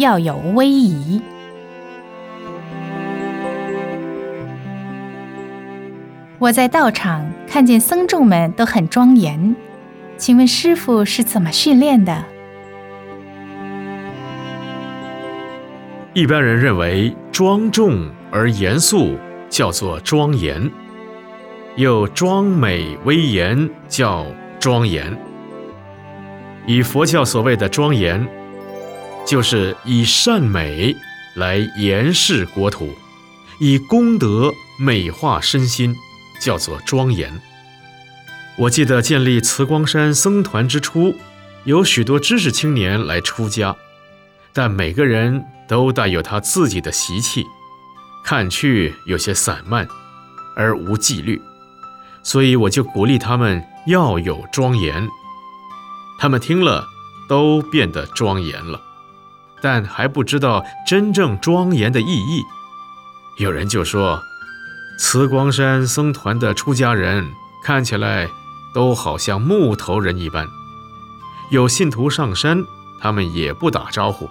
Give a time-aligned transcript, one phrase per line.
[0.00, 1.20] 要有威仪。
[6.38, 9.54] 我在道场看见僧众们都很庄严，
[10.16, 12.24] 请问师傅是怎么训练的？
[16.14, 19.18] 一般人认为庄重而严肃
[19.50, 20.70] 叫做庄严，
[21.76, 24.24] 又庄美威严叫
[24.58, 25.14] 庄严。
[26.66, 28.26] 以佛教所谓的庄严，
[29.30, 30.96] 就是以善美
[31.36, 32.92] 来严饰国土，
[33.60, 35.94] 以功德美化身心。
[36.40, 37.30] 叫做庄严。
[38.56, 41.14] 我记得建立慈光山僧团之初，
[41.64, 43.76] 有许多知识青年来出家，
[44.54, 47.44] 但每个人都带有他自己的习气，
[48.24, 49.86] 看去有些散漫，
[50.56, 51.38] 而无纪律，
[52.22, 55.06] 所以我就鼓励他们要有庄严。
[56.18, 56.86] 他们听了，
[57.28, 58.80] 都变得庄严了，
[59.62, 62.42] 但还不知道真正庄严的意义。
[63.38, 64.22] 有人就说。
[65.02, 67.26] 慈光山僧团的出家人
[67.64, 68.28] 看起来
[68.74, 70.46] 都好像木头人一般，
[71.50, 72.62] 有信徒上山，
[73.00, 74.28] 他们也不打招呼，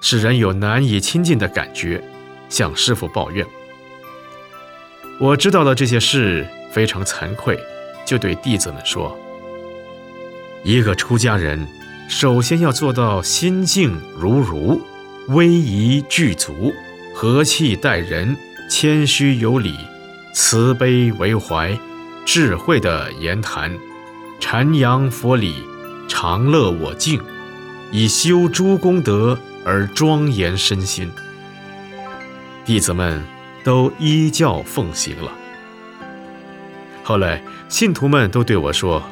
[0.00, 2.00] 使人有难以亲近的感觉，
[2.48, 3.44] 向师傅抱怨。
[5.18, 7.58] 我知道了这些事，非常惭愧，
[8.06, 9.18] 就对弟子们说：
[10.62, 11.66] 一个出家人，
[12.08, 14.80] 首先要做到心静如如，
[15.28, 16.72] 威仪具足，
[17.14, 18.36] 和气待人，
[18.68, 19.74] 谦虚有礼。
[20.32, 21.78] 慈悲为怀，
[22.24, 23.72] 智慧的言谈，
[24.40, 25.54] 阐扬佛理，
[26.08, 27.20] 常乐我净，
[27.92, 31.08] 以修诸功德而庄严身心。
[32.64, 33.22] 弟子们
[33.62, 35.30] 都依教奉行了。
[37.04, 39.02] 后来信徒们都对我说：“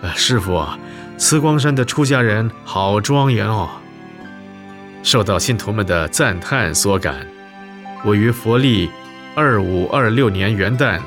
[0.00, 0.78] 呃，师傅啊，
[1.20, 3.68] 慈光山的出家人好庄严哦。”
[5.04, 7.26] 受到信徒们的赞叹所感，
[8.04, 8.90] 我于佛历。
[9.36, 11.00] 二五二六年元旦，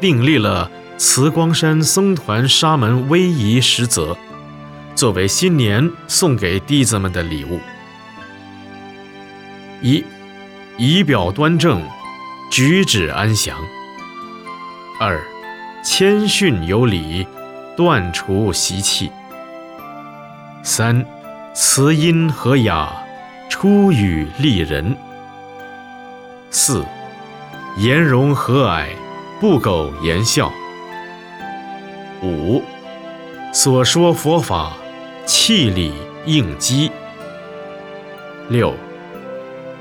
[0.00, 4.16] 订立了慈光山僧团沙门威仪十则，
[4.96, 7.60] 作为新年送给弟子们的礼物。
[9.80, 10.04] 一，
[10.76, 11.80] 仪表端正，
[12.50, 13.54] 举止安详；
[14.98, 15.22] 二，
[15.84, 17.24] 谦逊有礼，
[17.76, 19.08] 断除习气；
[20.62, 21.04] 三，
[21.54, 22.92] 慈音和雅，
[23.48, 24.94] 出语利人；
[26.50, 26.84] 四。
[27.76, 28.88] 颜容和蔼，
[29.40, 30.52] 不苟言笑。
[32.20, 32.60] 五，
[33.52, 34.72] 所说佛法，
[35.24, 35.92] 气理
[36.26, 36.90] 应机。
[38.48, 38.74] 六，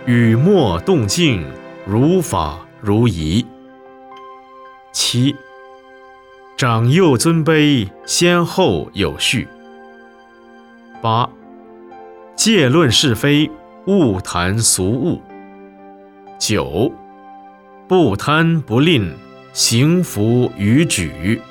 [0.05, 1.43] 语默动静，
[1.87, 3.43] 如法如仪。
[4.91, 5.35] 七，
[6.55, 9.47] 长幼尊卑，先后有序。
[11.07, 11.29] 八，
[12.35, 13.49] 戒论是非，
[13.85, 15.21] 勿谈俗物。
[16.37, 16.91] 九。
[17.87, 19.15] 不贪不吝，
[19.53, 21.41] 行拂于举。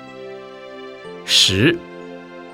[1.25, 1.75] 十，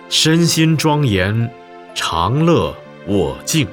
[0.08, 1.50] 身心庄严，
[1.92, 2.72] 常乐
[3.08, 3.66] 我净。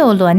[0.00, 0.38] 六轮。